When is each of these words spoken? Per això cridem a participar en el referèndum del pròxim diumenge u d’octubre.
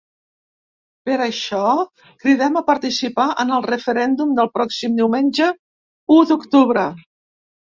Per 1.09 1.17
això 1.25 1.59
cridem 2.23 2.57
a 2.61 2.65
participar 2.71 3.27
en 3.45 3.53
el 3.59 3.67
referèndum 3.67 4.33
del 4.41 4.51
pròxim 4.59 4.97
diumenge 5.03 5.51
u 6.17 6.21
d’octubre. 6.33 6.89